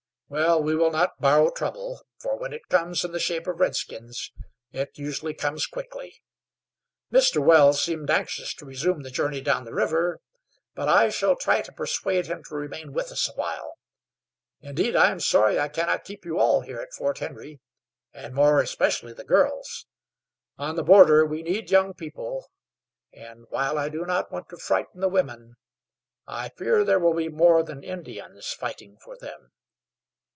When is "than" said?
27.63-27.83